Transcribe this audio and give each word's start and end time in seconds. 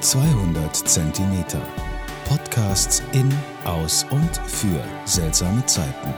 200 0.00 0.76
Zentimeter. 0.76 1.62
Podcasts 2.28 3.02
in, 3.12 3.32
aus 3.64 4.04
und 4.10 4.36
für 4.46 4.84
seltsame 5.06 5.64
Zeiten. 5.64 6.14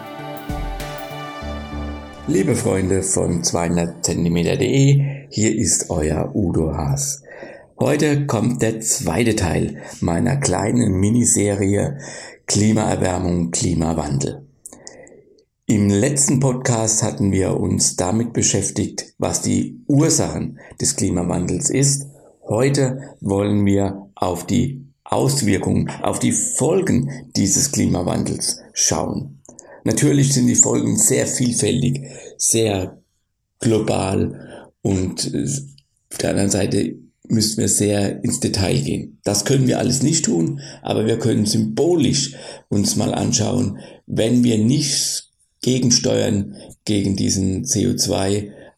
Liebe 2.27 2.57
Freunde 2.57 3.03
von 3.03 3.45
200 3.45 4.05
Zentimeter.de, 4.05 5.29
hier 5.31 5.57
ist 5.57 5.91
euer 5.91 6.35
Udo 6.35 6.77
Haas. 6.77 7.23
Heute 7.79 8.27
kommt 8.27 8.63
der 8.63 8.81
zweite 8.81 9.37
Teil 9.37 9.81
meiner 10.01 10.37
kleinen 10.39 10.95
Miniserie 10.95 11.99
Klimaerwärmung, 12.47 13.53
Klimawandel. 13.53 14.45
Im 15.67 15.89
letzten 15.89 16.41
Podcast 16.41 17.03
hatten 17.03 17.31
wir 17.31 17.61
uns 17.61 17.95
damit 17.95 18.33
beschäftigt, 18.33 19.15
was 19.19 19.41
die 19.43 19.85
Ursachen 19.87 20.59
des 20.81 20.97
Klimawandels 20.97 21.71
ist. 21.71 22.07
Heute 22.49 23.15
wollen 23.21 23.67
wir 23.67 24.09
auf 24.15 24.47
die 24.47 24.87
Auswirkungen, 25.05 25.91
auf 26.03 26.19
die 26.19 26.33
Folgen 26.33 27.11
dieses 27.37 27.73
Klimawandels 27.73 28.61
schauen. 28.73 29.43
Natürlich 29.85 30.33
sind 30.33 30.47
die 30.47 30.55
Folgen 30.55 30.97
sehr 30.97 31.27
vielfältig, 31.27 32.07
sehr 32.39 33.03
global 33.61 34.71
und 34.81 35.35
äh, 35.35 35.45
auf 36.11 36.19
der 36.19 36.31
anderen 36.31 36.51
Seite 36.51 36.97
müssen 37.29 37.59
wir 37.59 37.69
sehr 37.69 38.25
ins 38.25 38.41
Detail 38.41 38.81
gehen. 38.81 39.19
Das 39.25 39.45
können 39.45 39.67
wir 39.67 39.79
alles 39.79 40.03
nicht 40.03 40.25
tun, 40.25 40.61
aber 40.81 41.05
wir 41.05 41.19
können 41.19 41.45
symbolisch 41.45 42.35
uns 42.71 42.97
mal 42.97 43.13
anschauen, 43.13 43.79
wenn 44.07 44.43
wir 44.43 44.57
nicht 44.57 45.29
gegensteuern 45.61 46.57
gegen 46.87 47.15
diesen 47.15 47.67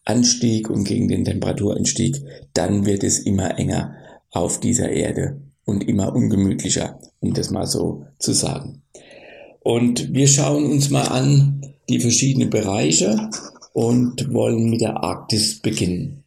CO2-Anstieg 0.06 0.68
und 0.68 0.84
gegen 0.84 1.08
den 1.08 1.24
Temperaturanstieg, 1.24 2.22
dann 2.54 2.86
wird 2.86 3.04
es 3.04 3.20
immer 3.20 3.58
enger 3.58 3.94
auf 4.30 4.60
dieser 4.60 4.90
Erde 4.90 5.40
und 5.64 5.86
immer 5.86 6.14
ungemütlicher, 6.14 6.98
um 7.20 7.34
das 7.34 7.50
mal 7.50 7.66
so 7.66 8.06
zu 8.18 8.32
sagen. 8.32 8.82
Und 9.60 10.12
wir 10.14 10.26
schauen 10.26 10.70
uns 10.70 10.90
mal 10.90 11.06
an 11.08 11.62
die 11.88 12.00
verschiedenen 12.00 12.50
Bereiche 12.50 13.30
und 13.72 14.32
wollen 14.32 14.70
mit 14.70 14.80
der 14.80 14.96
Arktis 15.02 15.60
beginnen. 15.60 16.24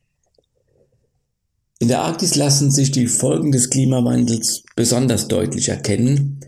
In 1.79 1.87
der 1.89 2.03
Arktis 2.03 2.35
lassen 2.35 2.71
sich 2.71 2.91
die 2.91 3.07
Folgen 3.07 3.51
des 3.51 3.69
Klimawandels 3.69 4.63
besonders 4.75 5.27
deutlich 5.27 5.69
erkennen, 5.69 6.39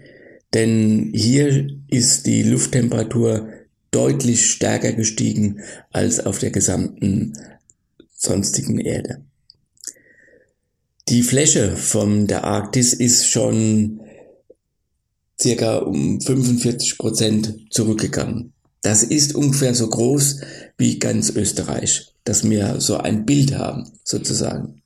denn 0.54 1.12
hier 1.14 1.68
ist 1.90 2.26
die 2.26 2.44
Lufttemperatur 2.44 3.50
deutlich 3.96 4.52
stärker 4.52 4.92
gestiegen 4.92 5.62
als 5.92 6.20
auf 6.20 6.40
der 6.40 6.52
gesamten 6.52 7.34
sonstigen 8.14 8.78
Erde. 8.78 9.22
Die 11.08 11.22
Fläche 11.22 11.78
von 11.78 12.28
der 12.28 12.44
Arktis 12.44 12.94
ist 12.94 13.30
schon 13.30 14.02
circa 15.40 15.78
um 15.78 16.20
45 16.20 16.98
Prozent 16.98 17.68
zurückgegangen. 17.70 18.52
Das 18.82 19.04
ist 19.04 19.34
ungefähr 19.34 19.74
so 19.74 19.88
groß 19.88 20.42
wie 20.78 21.00
ganz 21.00 21.30
Österreich, 21.30 22.14
dass 22.26 22.48
wir 22.50 22.82
so 22.82 22.98
ein 22.98 23.26
Bild 23.26 23.56
haben, 23.56 23.90
sozusagen. 24.04 24.82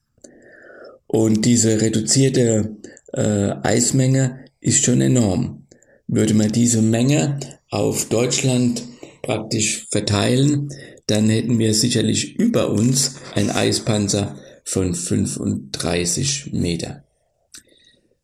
Und 1.08 1.46
diese 1.46 1.82
reduzierte 1.82 2.76
äh, 3.14 3.54
Eismenge 3.64 4.46
ist 4.62 4.86
schon 4.86 5.02
enorm. 5.02 5.66
Würde 6.08 6.36
man 6.36 6.52
diese 6.52 6.84
Menge 6.84 7.40
auf 7.70 8.06
Deutschland 8.10 8.84
praktisch 9.22 9.88
verteilen, 9.90 10.70
dann 11.08 11.30
hätten 11.30 11.60
wir 11.60 11.74
sicherlich 11.74 12.36
über 12.36 12.70
uns 12.70 13.16
ein 13.36 13.50
Eispanzer 13.50 14.38
von 14.64 14.94
35 14.94 16.54
Meter. 16.54 17.04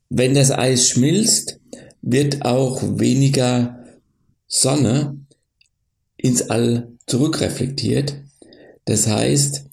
Wenn 0.09 0.33
das 0.33 0.51
Eis 0.51 0.89
schmilzt, 0.89 1.59
wird 2.01 2.45
auch 2.45 2.81
weniger 2.99 3.83
Sonne 4.47 5.17
ins 6.17 6.49
All 6.49 6.91
zurückreflektiert. 7.07 8.21
Das 8.85 9.07
heißt, 9.07 9.65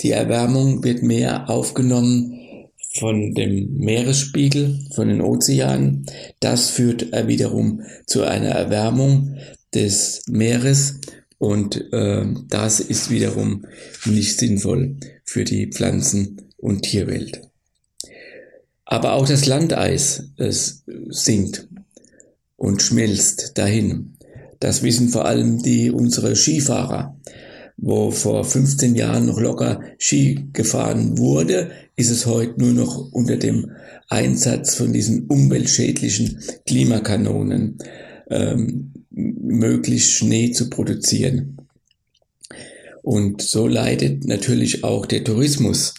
die 0.00 0.10
Erwärmung 0.10 0.82
wird 0.84 1.02
mehr 1.02 1.50
aufgenommen 1.50 2.45
von 2.98 3.34
dem 3.34 3.74
Meeresspiegel, 3.74 4.78
von 4.94 5.08
den 5.08 5.20
Ozeanen. 5.20 6.06
Das 6.40 6.70
führt 6.70 7.12
wiederum 7.26 7.82
zu 8.06 8.24
einer 8.24 8.50
Erwärmung 8.50 9.36
des 9.74 10.22
Meeres 10.28 11.00
und 11.38 11.92
äh, 11.92 12.24
das 12.48 12.80
ist 12.80 13.10
wiederum 13.10 13.66
nicht 14.04 14.38
sinnvoll 14.38 14.96
für 15.24 15.44
die 15.44 15.66
Pflanzen- 15.66 16.42
und 16.56 16.82
Tierwelt. 16.82 17.42
Aber 18.84 19.14
auch 19.14 19.26
das 19.26 19.46
Landeis 19.46 20.30
es 20.36 20.84
sinkt 21.08 21.68
und 22.56 22.82
schmilzt 22.82 23.58
dahin. 23.58 24.16
Das 24.60 24.82
wissen 24.82 25.08
vor 25.08 25.26
allem 25.26 25.62
die 25.62 25.90
unsere 25.90 26.34
Skifahrer 26.34 27.16
wo 27.76 28.10
vor 28.10 28.44
15 28.44 28.94
Jahren 28.94 29.26
noch 29.26 29.40
locker 29.40 29.80
Ski 29.98 30.48
gefahren 30.52 31.18
wurde, 31.18 31.70
ist 31.96 32.10
es 32.10 32.26
heute 32.26 32.60
nur 32.60 32.72
noch 32.72 33.12
unter 33.12 33.36
dem 33.36 33.70
Einsatz 34.08 34.74
von 34.74 34.92
diesen 34.92 35.26
umweltschädlichen 35.26 36.40
Klimakanonen 36.66 37.78
ähm, 38.30 38.92
möglich, 39.10 40.10
Schnee 40.10 40.52
zu 40.52 40.70
produzieren. 40.70 41.56
Und 43.02 43.42
so 43.42 43.66
leidet 43.66 44.24
natürlich 44.24 44.82
auch 44.84 45.06
der 45.06 45.22
Tourismus 45.22 45.94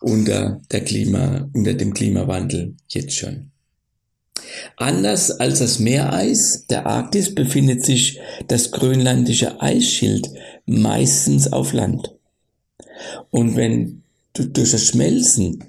unter, 0.00 0.60
der 0.70 0.82
Klima, 0.82 1.48
unter 1.52 1.74
dem 1.74 1.94
Klimawandel 1.94 2.76
jetzt 2.88 3.16
schon. 3.16 3.51
Anders 4.82 5.30
als 5.30 5.60
das 5.60 5.78
Meereis 5.78 6.66
der 6.68 6.86
Arktis 6.86 7.32
befindet 7.32 7.84
sich 7.84 8.18
das 8.48 8.72
grönlandische 8.72 9.60
Eisschild 9.60 10.28
meistens 10.66 11.52
auf 11.52 11.72
Land. 11.72 12.16
Und 13.30 13.54
wenn 13.54 14.02
durch 14.32 14.72
das 14.72 14.84
Schmelzen 14.84 15.62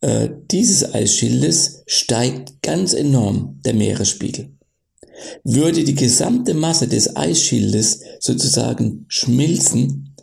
äh, 0.00 0.28
dieses 0.48 0.94
Eisschildes 0.94 1.82
steigt 1.88 2.62
ganz 2.62 2.92
enorm 2.92 3.58
der 3.64 3.74
Meeresspiegel. 3.74 4.52
Würde 5.42 5.82
die 5.82 5.96
gesamte 5.96 6.54
Masse 6.54 6.86
des 6.86 7.16
Eisschildes 7.16 8.02
sozusagen 8.20 9.06
schmilzen, 9.08 10.14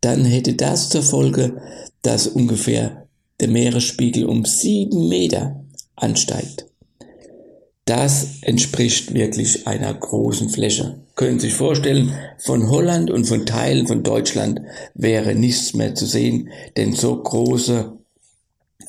dann 0.00 0.24
hätte 0.24 0.54
das 0.54 0.88
zur 0.88 1.02
Folge, 1.02 1.60
dass 2.00 2.26
ungefähr 2.26 3.06
der 3.38 3.48
Meeresspiegel 3.48 4.24
um 4.24 4.46
sieben 4.46 5.10
Meter 5.10 5.62
ansteigt. 5.94 6.65
Das 7.86 8.42
entspricht 8.42 9.14
wirklich 9.14 9.68
einer 9.68 9.94
großen 9.94 10.50
Fläche. 10.50 10.98
Können 11.14 11.38
Sie 11.38 11.46
sich 11.46 11.56
vorstellen, 11.56 12.12
von 12.36 12.68
Holland 12.68 13.12
und 13.12 13.26
von 13.26 13.46
Teilen 13.46 13.86
von 13.86 14.02
Deutschland 14.02 14.60
wäre 14.94 15.36
nichts 15.36 15.72
mehr 15.72 15.94
zu 15.94 16.04
sehen, 16.04 16.50
denn 16.76 16.94
so 16.94 17.22
große 17.22 17.96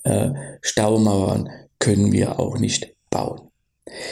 äh, 0.04 0.30
Staumauern 0.62 1.48
können 1.78 2.12
wir 2.12 2.40
auch 2.40 2.58
nicht 2.58 2.96
bauen. 3.12 3.42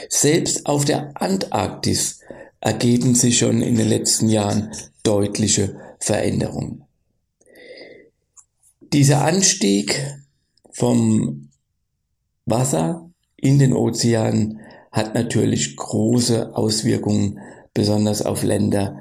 Selbst 0.07 0.68
auf 0.68 0.85
der 0.85 1.19
Antarktis 1.19 2.19
ergeben 2.59 3.16
sich 3.16 3.40
schon 3.40 3.63
in 3.63 3.78
den 3.78 3.90
letzten 3.90 4.29
Jahren 4.29 4.72
deutliche 5.01 5.79
Veränderungen. 6.00 6.84
Dieser 8.94 9.25
Anstieg 9.25 10.00
vom 10.72 11.50
Wasser 12.45 13.09
in 13.38 13.59
den 13.59 13.73
Ozeanen 13.73 14.59
hat 14.91 15.13
natürlich 15.13 15.75
große 15.75 16.56
Auswirkungen, 16.56 17.40
besonders 17.73 18.22
auf 18.22 18.44
Länder, 18.44 19.00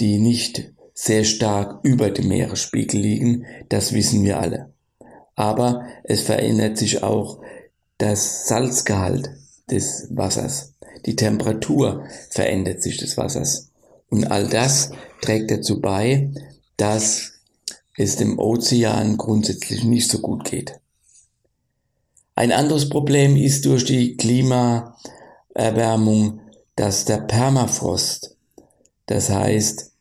die 0.00 0.18
nicht 0.18 0.72
sehr 0.94 1.24
stark 1.24 1.80
über 1.82 2.10
dem 2.10 2.28
Meeresspiegel 2.28 3.00
liegen, 3.00 3.46
das 3.68 3.92
wissen 3.92 4.22
wir 4.22 4.38
alle. 4.38 4.72
Aber 5.34 5.86
es 6.04 6.22
verändert 6.22 6.78
sich 6.78 7.02
auch 7.02 7.40
das 7.98 8.46
Salzgehalt 8.46 9.30
des 9.70 10.08
Wassers. 10.10 10.74
Die 11.06 11.16
Temperatur 11.16 12.04
verändert 12.30 12.82
sich 12.82 12.98
des 12.98 13.16
Wassers. 13.16 13.70
Und 14.08 14.30
all 14.30 14.46
das 14.46 14.90
trägt 15.20 15.50
dazu 15.50 15.80
bei, 15.80 16.30
dass 16.76 17.32
es 17.96 18.16
dem 18.16 18.38
Ozean 18.38 19.16
grundsätzlich 19.16 19.84
nicht 19.84 20.10
so 20.10 20.18
gut 20.18 20.44
geht. 20.44 20.80
Ein 22.34 22.50
anderes 22.50 22.88
Problem 22.88 23.36
ist 23.36 23.66
durch 23.66 23.84
die 23.84 24.16
Klima 24.16 24.96
Erwärmung, 25.54 26.40
dass 26.76 27.04
der 27.04 27.18
Permafrost, 27.18 28.36
das 29.06 29.28
heißt, 29.28 29.92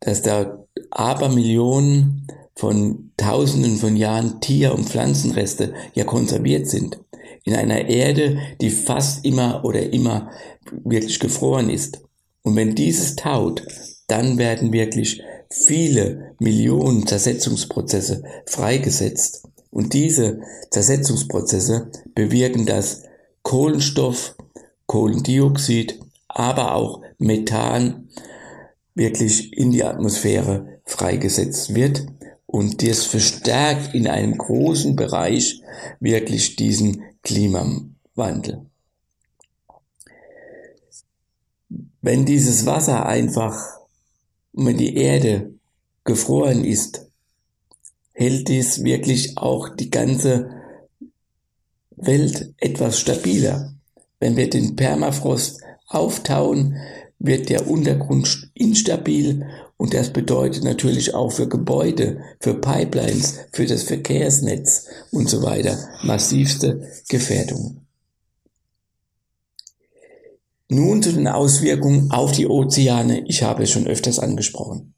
dass 0.00 0.22
da 0.22 0.64
Abermillionen 0.90 2.26
von 2.56 3.10
Tausenden 3.18 3.76
von 3.76 3.96
Jahren 3.96 4.40
Tier- 4.40 4.74
und 4.74 4.88
Pflanzenreste 4.88 5.74
ja 5.92 6.04
konserviert 6.04 6.68
sind. 6.68 6.98
In 7.42 7.54
einer 7.54 7.86
Erde, 7.88 8.38
die 8.60 8.70
fast 8.70 9.24
immer 9.24 9.64
oder 9.64 9.92
immer 9.92 10.30
wirklich 10.70 11.20
gefroren 11.20 11.68
ist. 11.68 12.00
Und 12.42 12.56
wenn 12.56 12.74
dieses 12.74 13.16
taut, 13.16 13.66
dann 14.06 14.38
werden 14.38 14.72
wirklich 14.72 15.22
viele 15.50 16.34
Millionen 16.38 17.06
Zersetzungsprozesse 17.06 18.22
freigesetzt 18.46 19.44
Und 19.74 19.92
diese 19.92 20.40
Zersetzungsprozesse 20.70 21.90
bewirken, 22.14 22.64
dass 22.64 23.02
Kohlenstoff, 23.42 24.36
Kohlendioxid, 24.86 26.00
aber 26.28 26.76
auch 26.76 27.02
Methan 27.18 28.08
wirklich 28.94 29.52
in 29.52 29.72
die 29.72 29.82
Atmosphäre 29.82 30.78
freigesetzt 30.84 31.74
wird 31.74 32.06
und 32.46 32.86
das 32.86 33.04
verstärkt 33.04 33.96
in 33.96 34.06
einem 34.06 34.38
großen 34.38 34.94
Bereich 34.94 35.60
wirklich 35.98 36.54
diesen 36.54 37.02
Klimawandel. 37.24 38.66
Wenn 42.00 42.24
dieses 42.24 42.64
Wasser 42.64 43.06
einfach, 43.06 43.80
wenn 44.52 44.76
die 44.76 44.94
Erde 44.96 45.52
gefroren 46.04 46.64
ist, 46.64 47.03
hält 48.14 48.48
dies 48.48 48.82
wirklich 48.82 49.36
auch 49.36 49.68
die 49.68 49.90
ganze 49.90 50.50
Welt 51.96 52.54
etwas 52.58 52.98
stabiler. 52.98 53.74
Wenn 54.18 54.36
wir 54.36 54.48
den 54.48 54.76
Permafrost 54.76 55.60
auftauen, 55.86 56.76
wird 57.18 57.50
der 57.50 57.68
Untergrund 57.68 58.50
instabil 58.54 59.46
und 59.76 59.94
das 59.94 60.12
bedeutet 60.12 60.64
natürlich 60.64 61.14
auch 61.14 61.30
für 61.30 61.48
Gebäude, 61.48 62.20
für 62.40 62.54
Pipelines, 62.54 63.40
für 63.52 63.66
das 63.66 63.82
Verkehrsnetz 63.82 64.86
und 65.10 65.28
so 65.28 65.42
weiter 65.42 65.76
massivste 66.02 66.88
Gefährdungen. 67.08 67.86
Nun 70.68 71.02
zu 71.02 71.12
den 71.12 71.28
Auswirkungen 71.28 72.10
auf 72.10 72.32
die 72.32 72.46
Ozeane. 72.46 73.24
Ich 73.26 73.42
habe 73.42 73.64
es 73.64 73.70
schon 73.70 73.86
öfters 73.86 74.18
angesprochen. 74.18 74.94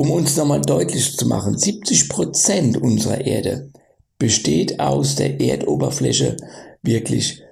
Um 0.00 0.12
uns 0.12 0.34
nochmal 0.34 0.62
deutlich 0.62 1.14
zu 1.14 1.26
machen, 1.26 1.58
70 1.58 2.08
Prozent 2.08 2.78
unserer 2.78 3.20
Erde 3.20 3.70
besteht 4.16 4.80
aus 4.80 5.14
der 5.14 5.38
Erdoberfläche 5.38 6.38
wirklich 6.80 7.42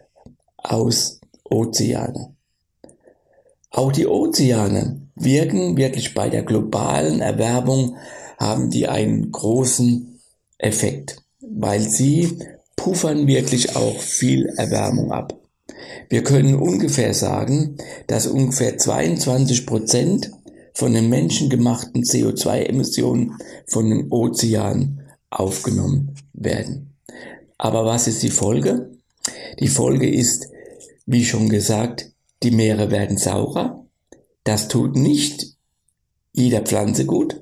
aus 0.56 1.21
Ozeane. 1.45 2.35
Auch 3.69 3.93
die 3.93 4.06
Ozeane 4.06 4.99
wirken 5.15 5.77
wirklich 5.77 6.15
bei 6.15 6.31
der 6.31 6.43
globalen 6.43 7.21
Erwärmung, 7.21 7.99
haben 8.39 8.71
die 8.71 8.89
einen 8.89 9.31
großen 9.31 10.19
Effekt, 10.56 11.21
weil 11.41 11.83
sie 11.83 12.39
puffern 12.77 13.27
wirklich 13.27 13.77
auch 13.77 14.00
viel 14.00 14.47
Erwärmung 14.56 15.12
ab. 15.12 15.39
Wir 16.09 16.25
können 16.25 16.55
ungefähr 16.55 17.12
sagen, 17.12 17.77
dass 18.06 18.27
ungefähr 18.27 18.79
22 18.79 19.67
Prozent 19.67 20.31
von 20.79 20.95
den 20.95 21.09
menschengemachten 21.09 22.05
CO2-Emissionen 22.05 23.35
von 23.67 23.91
den 23.91 24.13
Ozeanen 24.13 25.01
aufgenommen 25.29 26.15
werden. 26.33 26.95
Aber 27.59 27.85
was 27.85 28.07
ist 28.07 28.23
die 28.23 28.31
Folge? 28.31 28.93
Die 29.59 29.67
Folge 29.67 30.09
ist, 30.09 30.47
wie 31.05 31.25
schon 31.25 31.49
gesagt, 31.49 32.13
die 32.45 32.53
Meere 32.53 32.93
werden 32.93 33.19
saurer. 33.19 33.87
Das 34.45 34.69
tut 34.69 34.95
nicht 34.95 35.57
jeder 36.33 36.61
Pflanze 36.61 37.07
gut. 37.07 37.41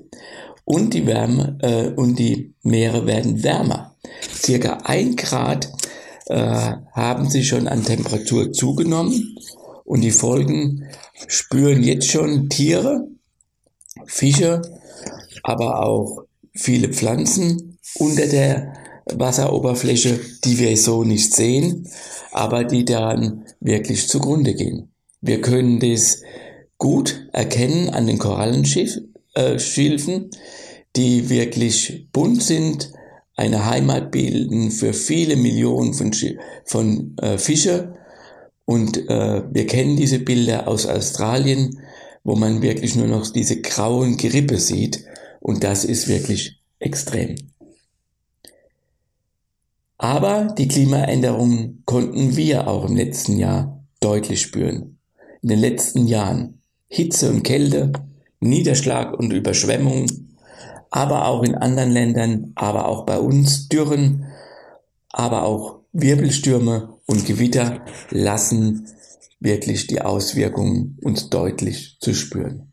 Und 0.65 0.95
die 0.95 1.05
Wärme 1.05 1.59
äh, 1.61 1.89
und 1.89 2.17
die 2.17 2.55
Meere 2.63 3.05
werden 3.05 3.43
wärmer. 3.43 3.95
Circa 4.33 4.79
ein 4.83 5.15
Grad 5.15 5.71
äh, 6.25 6.73
haben 6.91 7.29
sie 7.29 7.43
schon 7.43 7.67
an 7.67 7.85
Temperatur 7.85 8.51
zugenommen 8.51 9.37
und 9.85 10.01
die 10.01 10.09
Folgen 10.09 10.87
spüren 11.27 11.83
jetzt 11.83 12.09
schon 12.09 12.49
Tiere, 12.49 13.07
Fische, 14.07 14.61
aber 15.43 15.85
auch 15.85 16.23
viele 16.53 16.89
Pflanzen 16.89 17.77
unter 17.99 18.25
der 18.27 18.73
Wasseroberfläche, 19.05 20.19
die 20.43 20.59
wir 20.59 20.75
so 20.77 21.03
nicht 21.03 21.33
sehen, 21.33 21.87
aber 22.31 22.63
die 22.63 22.85
daran 22.85 23.45
wirklich 23.59 24.07
zugrunde 24.07 24.53
gehen. 24.53 24.91
Wir 25.21 25.41
können 25.41 25.79
das 25.79 26.21
gut 26.77 27.27
erkennen 27.33 27.89
an 27.89 28.07
den 28.07 28.19
Korallenschilfen, 28.19 29.11
äh, 29.33 29.57
die 30.95 31.29
wirklich 31.29 32.07
bunt 32.11 32.43
sind, 32.43 32.91
eine 33.35 33.65
Heimat 33.65 34.11
bilden 34.11 34.71
für 34.71 34.93
viele 34.93 35.35
Millionen 35.35 35.93
von, 35.93 36.11
von 36.65 37.15
äh, 37.21 37.37
Fische. 37.37 37.93
Und 38.65 38.97
äh, 39.09 39.43
wir 39.49 39.67
kennen 39.67 39.95
diese 39.95 40.19
Bilder 40.19 40.67
aus 40.67 40.87
Australien, 40.87 41.79
wo 42.27 42.35
man 42.35 42.61
wirklich 42.61 42.97
nur 42.97 43.07
noch 43.07 43.31
diese 43.31 43.61
grauen 43.61 44.17
Gerippe 44.17 44.59
sieht. 44.59 45.05
Und 45.39 45.63
das 45.63 45.85
ist 45.85 46.09
wirklich 46.09 46.59
extrem. 46.77 47.35
Aber 49.97 50.53
die 50.57 50.67
Klimaänderungen 50.67 51.83
konnten 51.85 52.35
wir 52.35 52.67
auch 52.67 52.83
im 52.83 52.97
letzten 52.97 53.37
Jahr 53.37 53.81
deutlich 54.01 54.41
spüren. 54.41 54.99
In 55.41 55.47
den 55.47 55.59
letzten 55.59 56.05
Jahren 56.05 56.61
Hitze 56.89 57.29
und 57.29 57.43
Kälte, 57.43 57.93
Niederschlag 58.41 59.17
und 59.17 59.31
Überschwemmung, 59.31 60.07
aber 60.89 61.27
auch 61.27 61.43
in 61.43 61.55
anderen 61.55 61.91
Ländern, 61.91 62.51
aber 62.55 62.89
auch 62.89 63.05
bei 63.05 63.19
uns 63.19 63.69
Dürren, 63.69 64.25
aber 65.11 65.43
auch 65.43 65.79
Wirbelstürme 65.93 66.93
und 67.05 67.25
Gewitter 67.25 67.85
lassen 68.09 68.85
wirklich 69.39 69.87
die 69.87 70.01
Auswirkungen 70.01 70.97
uns 71.03 71.29
deutlich 71.29 71.97
zu 71.99 72.13
spüren. 72.13 72.71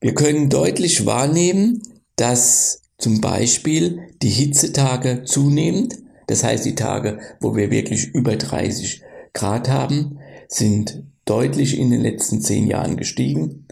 Wir 0.00 0.14
können 0.14 0.48
deutlich 0.48 1.06
wahrnehmen, 1.06 1.82
dass 2.16 2.82
zum 2.98 3.20
Beispiel 3.20 4.00
die 4.22 4.30
Hitzetage 4.30 5.24
zunehmend, 5.24 5.98
das 6.28 6.44
heißt 6.44 6.64
die 6.64 6.74
Tage, 6.74 7.18
wo 7.40 7.56
wir 7.56 7.70
wirklich 7.70 8.14
über 8.14 8.36
30 8.36 9.02
Grad 9.32 9.68
haben, 9.68 10.18
sind 10.48 11.02
deutlich 11.24 11.78
in 11.78 11.90
den 11.90 12.02
letzten 12.02 12.40
zehn 12.40 12.66
Jahren 12.66 12.96
gestiegen. 12.96 13.66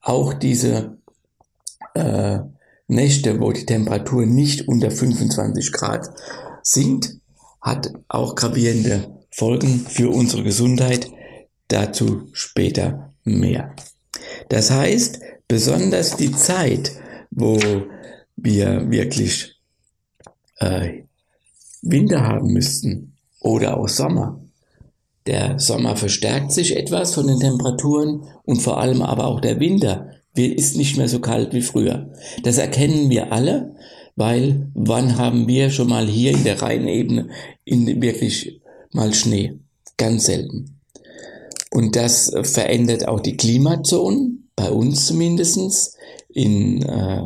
Auch 0.00 0.32
diese 0.32 0.98
äh, 1.94 2.38
Nächte, 2.86 3.40
wo 3.40 3.52
die 3.52 3.66
Temperatur 3.66 4.26
nicht 4.26 4.68
unter 4.68 4.90
25 4.90 5.72
Grad 5.72 6.08
sinkt, 6.62 7.16
hat 7.60 7.92
auch 8.08 8.34
gravierende 8.34 9.13
Folgen 9.36 9.84
für 9.88 10.10
unsere 10.10 10.44
Gesundheit. 10.44 11.10
Dazu 11.66 12.28
später 12.32 13.12
mehr. 13.24 13.74
Das 14.48 14.70
heißt, 14.70 15.18
besonders 15.48 16.16
die 16.16 16.30
Zeit, 16.30 16.92
wo 17.32 17.58
wir 18.36 18.88
wirklich 18.92 19.56
äh, 20.60 21.02
Winter 21.82 22.22
haben 22.22 22.52
müssten 22.52 23.16
oder 23.40 23.76
auch 23.76 23.88
Sommer. 23.88 24.40
Der 25.26 25.58
Sommer 25.58 25.96
verstärkt 25.96 26.52
sich 26.52 26.76
etwas 26.76 27.14
von 27.14 27.26
den 27.26 27.40
Temperaturen 27.40 28.28
und 28.44 28.62
vor 28.62 28.78
allem 28.78 29.02
aber 29.02 29.26
auch 29.26 29.40
der 29.40 29.58
Winter 29.58 30.10
ist 30.36 30.76
nicht 30.76 30.96
mehr 30.96 31.08
so 31.08 31.18
kalt 31.18 31.52
wie 31.52 31.62
früher. 31.62 32.12
Das 32.44 32.58
erkennen 32.58 33.10
wir 33.10 33.32
alle, 33.32 33.74
weil 34.14 34.70
wann 34.74 35.18
haben 35.18 35.48
wir 35.48 35.70
schon 35.70 35.88
mal 35.88 36.06
hier 36.06 36.30
in 36.30 36.44
der 36.44 36.62
Rheinebene 36.62 37.30
in 37.64 38.00
wirklich 38.00 38.60
mal 38.94 39.12
Schnee? 39.12 39.58
Ganz 39.96 40.26
selten. 40.26 40.80
Und 41.70 41.96
das 41.96 42.32
verändert 42.42 43.08
auch 43.08 43.20
die 43.20 43.36
Klimazonen, 43.36 44.48
bei 44.56 44.70
uns 44.70 45.06
zumindestens 45.06 45.96
in, 46.28 46.82
äh, 46.82 47.22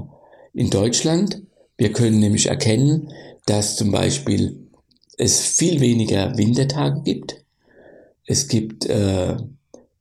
in 0.55 0.71
Deutschland. 0.71 1.43
Wir 1.77 1.93
können 1.93 2.19
nämlich 2.19 2.47
erkennen, 2.47 3.13
dass 3.47 3.77
zum 3.77 3.93
Beispiel 3.93 4.69
es 5.19 5.41
viel 5.41 5.81
weniger 5.81 6.37
Wintertage 6.37 7.03
gibt. 7.03 7.45
Es 8.25 8.49
gibt 8.49 8.87
äh, 8.87 9.37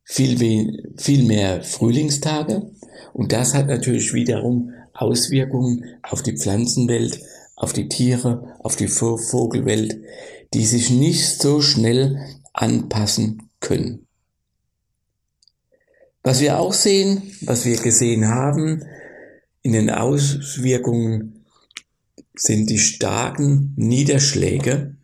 viel, 0.04 0.94
viel 0.96 1.24
mehr 1.24 1.62
Frühlingstage 1.62 2.70
und 3.12 3.32
das 3.32 3.54
hat 3.54 3.66
natürlich 3.66 4.12
wiederum 4.14 4.72
Auswirkungen 4.94 5.84
auf 6.02 6.22
die 6.22 6.36
Pflanzenwelt, 6.36 7.20
auf 7.58 7.72
die 7.72 7.88
Tiere, 7.88 8.54
auf 8.60 8.76
die 8.76 8.88
Vogelwelt, 8.88 10.00
die 10.54 10.64
sich 10.64 10.90
nicht 10.90 11.42
so 11.42 11.60
schnell 11.60 12.18
anpassen 12.52 13.50
können. 13.60 14.06
Was 16.22 16.40
wir 16.40 16.58
auch 16.58 16.72
sehen, 16.72 17.22
was 17.42 17.64
wir 17.64 17.76
gesehen 17.76 18.28
haben 18.28 18.84
in 19.62 19.72
den 19.72 19.90
Auswirkungen, 19.90 21.44
sind 22.34 22.70
die 22.70 22.78
starken 22.78 23.72
Niederschläge, 23.76 24.94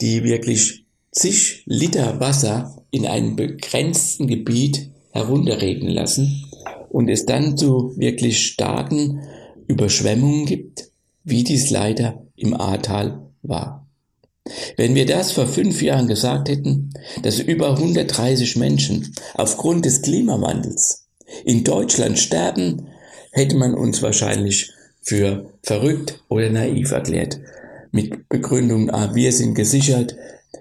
die 0.00 0.22
wirklich 0.24 0.84
zig 1.10 1.62
Liter 1.66 2.20
Wasser 2.20 2.84
in 2.90 3.06
einem 3.06 3.36
begrenzten 3.36 4.26
Gebiet 4.26 4.90
herunterregen 5.12 5.88
lassen 5.88 6.44
und 6.90 7.08
es 7.08 7.24
dann 7.24 7.56
zu 7.56 7.94
wirklich 7.96 8.46
starken 8.46 9.22
Überschwemmungen 9.66 10.44
gibt, 10.44 10.87
wie 11.28 11.44
dies 11.44 11.70
leider 11.70 12.26
im 12.36 12.54
Ahrtal 12.54 13.30
war. 13.42 13.86
Wenn 14.76 14.94
wir 14.94 15.06
das 15.06 15.32
vor 15.32 15.46
fünf 15.46 15.82
Jahren 15.82 16.08
gesagt 16.08 16.48
hätten, 16.48 16.90
dass 17.22 17.38
über 17.38 17.70
130 17.70 18.56
Menschen 18.56 19.14
aufgrund 19.34 19.84
des 19.84 20.02
Klimawandels 20.02 21.08
in 21.44 21.64
Deutschland 21.64 22.18
sterben, 22.18 22.88
hätte 23.32 23.56
man 23.56 23.74
uns 23.74 24.02
wahrscheinlich 24.02 24.72
für 25.02 25.52
verrückt 25.62 26.22
oder 26.28 26.48
naiv 26.50 26.90
erklärt. 26.92 27.40
Mit 27.90 28.28
Begründung, 28.28 28.90
ah, 28.90 29.14
wir 29.14 29.32
sind 29.32 29.54
gesichert, 29.54 30.16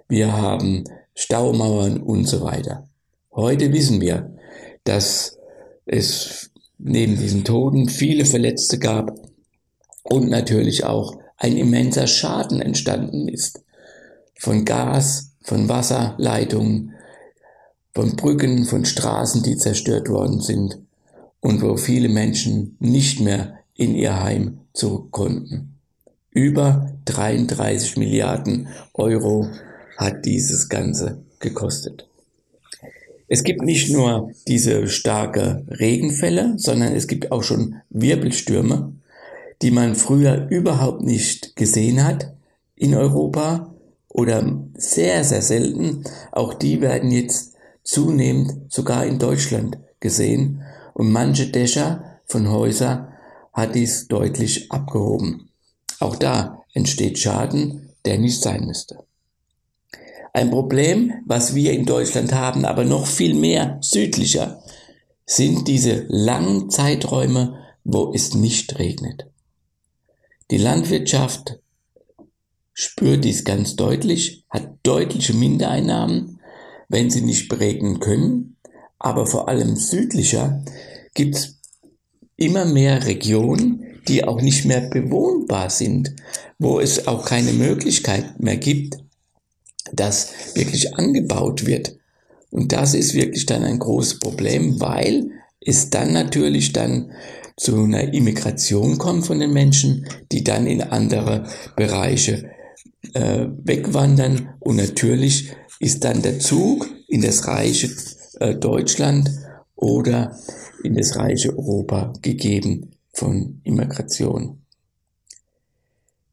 wir 0.08 0.34
haben 0.34 0.84
Staumauern 1.14 1.98
und 1.98 2.26
so 2.26 2.42
weiter. 2.42 2.90
Heute 3.32 3.72
wissen 3.74 4.02
wir, 4.02 4.36
dass 4.84 5.38
es 5.86 6.52
neben 6.78 7.18
diesen 7.18 7.44
Toten 7.44 7.90
viele 7.90 8.26
Verletzte 8.26 8.80
gab 8.80 9.16
und 10.10 10.30
natürlich 10.30 10.84
auch 10.84 11.18
ein 11.38 11.58
immenser 11.58 12.08
Schaden 12.08 12.62
entstanden 12.62 13.28
ist. 13.28 13.64
Von 14.40 14.66
Gas, 14.66 15.32
von 15.42 15.70
Wasserleitungen, 15.70 16.94
von 17.94 18.16
Brücken, 18.16 18.66
von 18.66 18.86
Straßen, 18.86 19.44
die 19.44 19.58
zerstört 19.58 20.10
worden 20.10 20.42
sind 20.42 20.80
und 21.40 21.62
wo 21.62 21.78
viele 21.78 22.10
Menschen 22.10 22.76
nicht 22.80 23.20
mehr 23.20 23.60
in 23.76 23.96
ihr 23.96 24.22
Heim 24.24 24.60
zurück 24.74 25.12
konnten. 25.12 25.76
Über 26.32 26.94
33 27.06 27.98
Milliarden 27.98 28.68
Euro 28.94 29.48
hat 29.98 30.26
dieses 30.26 30.70
Ganze 30.70 31.24
gekostet. 31.40 32.08
Es 33.28 33.44
gibt 33.44 33.62
nicht 33.62 33.92
nur 33.92 34.32
diese 34.48 34.88
starke 34.88 35.66
Regenfälle, 35.68 36.54
sondern 36.58 36.94
es 36.96 37.08
gibt 37.08 37.32
auch 37.32 37.44
schon 37.44 37.76
Wirbelstürme, 37.90 38.94
die 39.62 39.72
man 39.72 39.96
früher 39.96 40.48
überhaupt 40.50 41.02
nicht 41.02 41.56
gesehen 41.56 42.04
hat 42.04 42.34
in 42.76 42.94
Europa 42.94 43.74
oder 44.10 44.60
sehr, 44.76 45.24
sehr 45.24 45.42
selten. 45.42 46.04
Auch 46.32 46.54
die 46.54 46.82
werden 46.82 47.12
jetzt 47.12 47.56
zunehmend 47.84 48.72
sogar 48.72 49.06
in 49.06 49.20
Deutschland 49.20 49.78
gesehen 50.00 50.62
und 50.94 51.12
manche 51.12 51.48
Dächer 51.48 52.20
von 52.26 52.50
Häusern 52.50 53.08
hat 53.54 53.76
dies 53.76 54.08
deutlich 54.08 54.72
abgehoben. 54.72 55.50
Auch 56.00 56.16
da 56.16 56.64
entsteht 56.74 57.18
Schaden, 57.18 57.90
der 58.06 58.20
nicht 58.20 58.42
sein 58.42 58.66
müsste. 58.66 59.00
Ein 60.34 60.52
Problem, 60.52 61.14
was 61.26 61.56
wir 61.56 61.74
in 61.74 61.86
Deutschland 61.86 62.34
haben, 62.34 62.66
aber 62.66 62.84
noch 62.84 63.08
viel 63.08 63.34
mehr 63.34 63.80
südlicher, 63.82 64.62
sind 65.26 65.68
diese 65.68 66.06
langen 66.10 66.70
Zeiträume, 66.70 67.58
wo 67.84 68.14
es 68.14 68.36
nicht 68.36 68.78
regnet. 68.78 69.28
Die 70.50 70.58
Landwirtschaft 70.58 71.60
spürt 72.74 73.26
dies 73.26 73.44
ganz 73.44 73.76
deutlich, 73.76 74.46
hat 74.50 74.70
deutliche 74.84 75.34
Mindereinnahmen, 75.34 76.40
wenn 76.90 77.10
sie 77.10 77.22
nicht 77.22 77.50
beregnen 77.50 78.00
können, 78.00 78.56
aber 79.00 79.26
vor 79.26 79.50
allem 79.50 79.76
südlicher 79.76 80.64
gibt 81.14 81.36
es 81.36 81.58
immer 82.38 82.66
mehr 82.66 83.06
Regionen, 83.06 83.84
die 84.08 84.24
auch 84.24 84.42
nicht 84.42 84.64
mehr 84.66 84.82
bewohnbar 84.82 85.70
sind, 85.70 86.16
wo 86.60 86.80
es 86.80 87.08
auch 87.08 87.26
keine 87.26 87.52
Möglichkeit 87.52 88.40
mehr 88.40 88.58
gibt, 88.58 88.98
dass 89.92 90.32
wirklich 90.56 90.96
angebaut 90.96 91.66
wird. 91.66 91.98
Und 92.52 92.72
das 92.72 92.94
ist 92.94 93.14
wirklich 93.14 93.46
dann 93.46 93.64
ein 93.64 93.80
großes 93.80 94.20
Problem, 94.20 94.80
weil 94.80 95.32
es 95.60 95.90
dann 95.90 96.14
natürlich 96.14 96.72
dann 96.72 97.12
zu 97.58 97.76
einer 97.76 98.14
Immigration 98.14 98.98
kommt 99.00 99.26
von 99.26 99.40
den 99.40 99.52
Menschen, 99.52 100.08
die 100.32 100.44
dann 100.44 100.68
in 100.68 100.82
andere 100.82 101.48
Bereiche 101.76 102.52
äh, 103.14 103.48
wegwandern. 103.64 104.54
Und 104.60 104.76
natürlich 104.76 105.52
ist 105.80 106.04
dann 106.04 106.22
der 106.22 106.40
Zug 106.40 106.88
in 107.08 107.22
das 107.22 107.48
reiche 107.48 107.90
äh, 108.40 108.56
Deutschland 108.56 109.32
oder 109.76 110.38
in 110.84 110.96
das 110.96 111.16
reiche 111.16 111.58
Europa 111.58 112.14
gegeben 112.22 112.92
von 113.12 113.60
Immigration. 113.64 114.62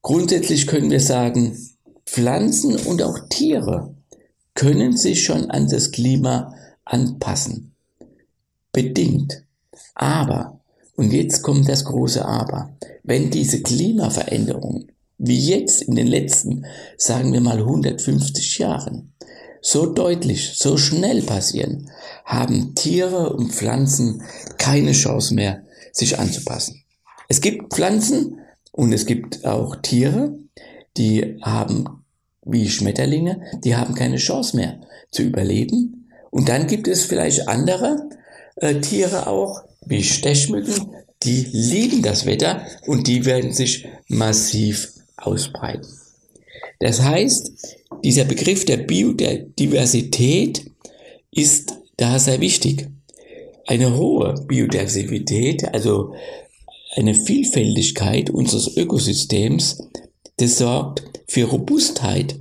Grundsätzlich 0.03 0.67
können 0.67 0.91
wir 0.91 1.01
sagen, 1.01 1.57
Pflanzen 2.05 2.77
und 2.77 3.03
auch 3.03 3.19
Tiere 3.31 3.95
können 4.53 4.95
sich 4.95 5.25
schon 5.25 5.51
an 5.51 5.69
das 5.69 5.91
Klima 5.91 6.55
anpassen. 6.85 7.75
Bedingt. 8.73 9.45
Aber 9.95 10.54
und 10.97 11.13
jetzt 11.13 11.43
kommt 11.43 11.69
das 11.69 11.85
große 11.85 12.25
Aber. 12.25 12.77
Wenn 13.03 13.31
diese 13.31 13.63
Klimaveränderungen, 13.63 14.93
wie 15.19 15.39
jetzt 15.39 15.83
in 15.83 15.95
den 15.95 16.07
letzten, 16.07 16.67
sagen 16.97 17.33
wir 17.33 17.41
mal 17.41 17.59
150 17.59 18.59
Jahren, 18.59 19.13
so 19.61 19.87
deutlich, 19.87 20.53
so 20.57 20.77
schnell 20.77 21.23
passieren, 21.23 21.91
haben 22.25 22.75
Tiere 22.75 23.33
und 23.33 23.53
Pflanzen 23.53 24.23
keine 24.59 24.93
Chance 24.93 25.35
mehr, 25.35 25.63
sich 25.93 26.19
anzupassen. 26.19 26.85
Es 27.29 27.41
gibt 27.41 27.73
Pflanzen 27.73 28.41
und 28.73 28.93
es 28.93 29.07
gibt 29.07 29.47
auch 29.47 29.77
Tiere, 29.77 30.39
die 30.97 31.39
haben, 31.41 32.05
wie 32.45 32.69
Schmetterlinge, 32.69 33.41
die 33.65 33.77
haben 33.77 33.95
keine 33.95 34.17
Chance 34.17 34.57
mehr 34.57 34.81
zu 35.11 35.23
überleben. 35.23 36.11
Und 36.31 36.49
dann 36.49 36.67
gibt 36.67 36.89
es 36.89 37.05
vielleicht 37.05 37.49
andere 37.49 38.09
äh, 38.57 38.81
Tiere 38.81 39.27
auch, 39.27 39.63
wie 39.87 40.03
Stechmücken, 40.03 40.95
die 41.23 41.47
lieben 41.53 42.03
das 42.03 42.27
Wetter 42.27 42.67
und 42.87 43.07
die 43.07 43.25
werden 43.25 43.53
sich 43.53 43.87
massiv 44.09 44.93
ausbreiten. 45.17 45.87
Das 46.81 47.01
heißt, 47.01 47.53
dieser 48.05 48.25
Begriff 48.25 48.65
der 48.65 48.79
Biodiversität 48.79 50.71
ist 51.31 51.75
da 51.97 52.19
sehr 52.19 52.41
wichtig. 52.41 52.89
Eine 53.67 53.97
hohe 53.97 54.35
Biodiversität, 54.47 55.65
also 55.73 56.15
eine 56.97 57.15
Vielfältigkeit 57.15 58.31
unseres 58.31 58.77
Ökosystems, 58.77 59.89
das 60.37 60.59
sorgt 60.59 61.05
für 61.27 61.45
Robustheit 61.45 62.39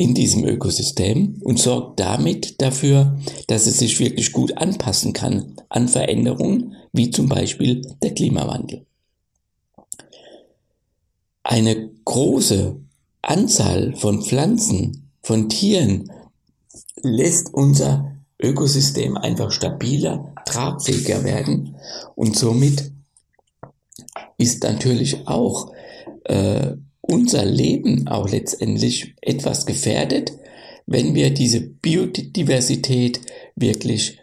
in 0.00 0.14
diesem 0.14 0.44
Ökosystem 0.44 1.42
und 1.42 1.58
sorgt 1.58 2.00
damit 2.00 2.62
dafür, 2.62 3.18
dass 3.48 3.66
es 3.66 3.80
sich 3.80 4.00
wirklich 4.00 4.32
gut 4.32 4.56
anpassen 4.56 5.12
kann 5.12 5.56
an 5.68 5.88
Veränderungen, 5.88 6.74
wie 6.90 7.10
zum 7.10 7.28
Beispiel 7.28 7.82
der 8.02 8.14
Klimawandel. 8.14 8.86
Eine 11.42 11.90
große 12.06 12.76
Anzahl 13.20 13.94
von 13.94 14.22
Pflanzen, 14.22 15.10
von 15.22 15.50
Tieren 15.50 16.10
lässt 17.02 17.52
unser 17.52 18.16
Ökosystem 18.40 19.18
einfach 19.18 19.52
stabiler, 19.52 20.34
tragfähiger 20.46 21.24
werden 21.24 21.76
und 22.14 22.38
somit 22.38 22.90
ist 24.38 24.62
natürlich 24.62 25.28
auch 25.28 25.74
äh, 26.24 26.72
unser 27.00 27.44
Leben 27.44 28.08
auch 28.08 28.28
letztendlich 28.28 29.14
etwas 29.20 29.66
gefährdet, 29.66 30.32
wenn 30.86 31.14
wir 31.14 31.30
diese 31.30 31.60
Biodiversität 31.60 33.20
wirklich 33.56 34.18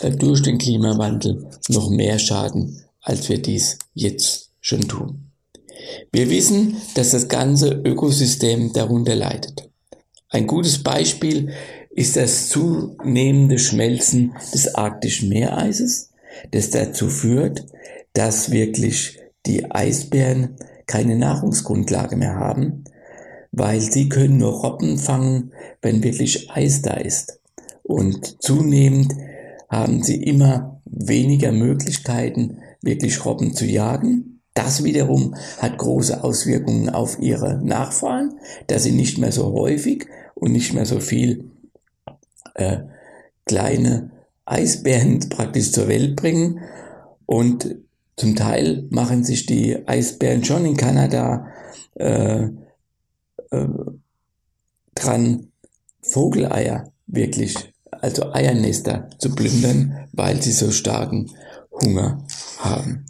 äh, 0.00 0.10
durch 0.10 0.42
den 0.42 0.58
Klimawandel 0.58 1.50
noch 1.68 1.90
mehr 1.90 2.18
schaden, 2.18 2.84
als 3.00 3.28
wir 3.28 3.40
dies 3.40 3.78
jetzt 3.94 4.50
schon 4.60 4.88
tun. 4.88 5.30
Wir 6.12 6.30
wissen, 6.30 6.76
dass 6.94 7.10
das 7.10 7.28
ganze 7.28 7.70
Ökosystem 7.70 8.72
darunter 8.72 9.14
leidet. 9.14 9.70
Ein 10.28 10.46
gutes 10.46 10.82
Beispiel 10.82 11.52
ist 11.90 12.16
das 12.16 12.48
zunehmende 12.48 13.58
Schmelzen 13.58 14.34
des 14.52 14.74
arktischen 14.74 15.28
Meereises, 15.28 16.10
das 16.50 16.70
dazu 16.70 17.08
führt, 17.08 17.64
dass 18.12 18.50
wirklich 18.50 19.18
die 19.46 19.70
Eisbären 19.70 20.56
keine 20.86 21.16
Nahrungsgrundlage 21.16 22.16
mehr 22.16 22.36
haben, 22.36 22.84
weil 23.52 23.80
sie 23.80 24.08
können 24.08 24.38
nur 24.38 24.52
Robben 24.52 24.98
fangen, 24.98 25.52
wenn 25.82 26.02
wirklich 26.02 26.50
Eis 26.50 26.82
da 26.82 26.94
ist. 26.94 27.40
Und 27.82 28.42
zunehmend 28.42 29.14
haben 29.68 30.02
sie 30.02 30.22
immer 30.22 30.80
weniger 30.84 31.52
Möglichkeiten, 31.52 32.58
wirklich 32.82 33.24
Robben 33.24 33.54
zu 33.54 33.64
jagen. 33.64 34.40
Das 34.54 34.84
wiederum 34.84 35.34
hat 35.58 35.76
große 35.78 36.24
Auswirkungen 36.24 36.88
auf 36.88 37.18
ihre 37.20 37.62
Nachfahren, 37.62 38.38
dass 38.68 38.84
sie 38.84 38.92
nicht 38.92 39.18
mehr 39.18 39.32
so 39.32 39.52
häufig 39.52 40.06
und 40.34 40.52
nicht 40.52 40.72
mehr 40.72 40.86
so 40.86 41.00
viel 41.00 41.50
äh, 42.54 42.78
kleine 43.44 44.10
Eisbären 44.44 45.20
praktisch 45.28 45.72
zur 45.72 45.88
Welt 45.88 46.16
bringen. 46.16 46.60
Und 47.26 47.76
zum 48.16 48.34
Teil 48.34 48.86
machen 48.90 49.24
sich 49.24 49.46
die 49.46 49.86
Eisbären 49.86 50.44
schon 50.44 50.64
in 50.64 50.76
Kanada 50.76 51.48
äh, 51.94 52.48
äh, 53.50 53.68
dran, 54.94 55.52
Vogeleier 56.02 56.92
wirklich, 57.06 57.56
also 57.90 58.32
Eiernester 58.32 59.10
zu 59.18 59.34
plündern, 59.34 60.08
weil 60.12 60.40
sie 60.42 60.52
so 60.52 60.70
starken 60.70 61.30
Hunger 61.70 62.24
haben. 62.58 63.06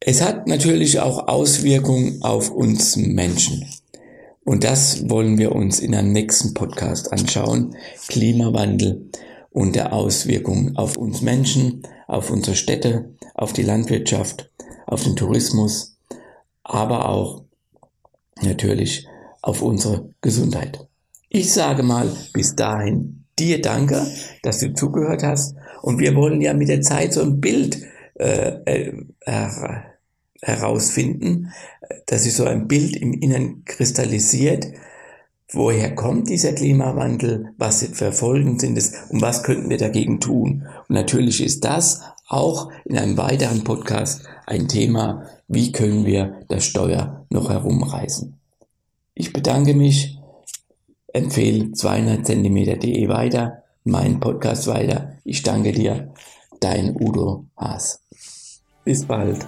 Es 0.00 0.22
hat 0.22 0.46
natürlich 0.46 1.00
auch 1.00 1.28
Auswirkungen 1.28 2.22
auf 2.22 2.50
uns 2.50 2.96
Menschen. 2.96 3.64
Und 4.44 4.62
das 4.62 5.08
wollen 5.08 5.38
wir 5.38 5.52
uns 5.52 5.80
in 5.80 5.94
einem 5.94 6.12
nächsten 6.12 6.52
Podcast 6.52 7.10
anschauen. 7.12 7.74
Klimawandel 8.08 9.08
und 9.54 9.76
der 9.76 9.92
Auswirkungen 9.92 10.76
auf 10.76 10.96
uns 10.96 11.22
Menschen, 11.22 11.84
auf 12.08 12.30
unsere 12.30 12.56
Städte, 12.56 13.14
auf 13.34 13.52
die 13.52 13.62
Landwirtschaft, 13.62 14.50
auf 14.84 15.04
den 15.04 15.14
Tourismus, 15.14 15.96
aber 16.64 17.08
auch 17.08 17.44
natürlich 18.42 19.06
auf 19.42 19.62
unsere 19.62 20.10
Gesundheit. 20.20 20.86
Ich 21.28 21.52
sage 21.52 21.84
mal 21.84 22.10
bis 22.32 22.56
dahin 22.56 23.24
dir 23.38 23.62
danke, 23.62 24.04
dass 24.42 24.58
du 24.58 24.74
zugehört 24.74 25.22
hast 25.22 25.54
und 25.82 26.00
wir 26.00 26.16
wollen 26.16 26.40
ja 26.40 26.52
mit 26.52 26.68
der 26.68 26.80
Zeit 26.80 27.12
so 27.12 27.22
ein 27.22 27.40
Bild 27.40 27.80
äh, 28.14 28.56
äh, 28.64 29.04
herausfinden, 30.42 31.52
dass 32.06 32.24
sich 32.24 32.34
so 32.34 32.44
ein 32.44 32.66
Bild 32.66 32.96
im 32.96 33.12
Inneren 33.12 33.64
kristallisiert, 33.64 34.66
woher 35.54 35.94
kommt 35.94 36.28
dieser 36.28 36.52
Klimawandel, 36.52 37.52
was 37.58 37.84
für 37.84 38.12
Folgen 38.12 38.58
sind 38.58 38.76
es 38.76 38.92
und 39.10 39.22
was 39.22 39.42
könnten 39.42 39.70
wir 39.70 39.78
dagegen 39.78 40.20
tun. 40.20 40.66
Und 40.88 40.94
natürlich 40.94 41.42
ist 41.42 41.64
das 41.64 42.02
auch 42.28 42.70
in 42.84 42.98
einem 42.98 43.16
weiteren 43.16 43.64
Podcast 43.64 44.22
ein 44.46 44.68
Thema, 44.68 45.26
wie 45.48 45.72
können 45.72 46.06
wir 46.06 46.40
das 46.48 46.64
Steuer 46.64 47.26
noch 47.30 47.50
herumreißen. 47.50 48.34
Ich 49.14 49.32
bedanke 49.32 49.74
mich, 49.74 50.18
empfehle 51.12 51.72
200 51.72 52.26
cm.de 52.26 53.08
weiter, 53.08 53.62
meinen 53.84 54.20
Podcast 54.20 54.66
weiter. 54.66 55.12
Ich 55.24 55.42
danke 55.42 55.72
dir, 55.72 56.12
dein 56.60 56.96
Udo 57.00 57.44
Haas. 57.56 58.00
Bis 58.84 59.04
bald. 59.04 59.46